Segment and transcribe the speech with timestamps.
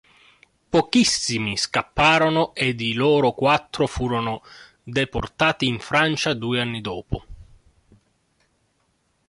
[0.69, 4.41] Pochissimi scamparono e di loro quattro furono
[4.81, 7.25] deportati in Francia due anni dopo.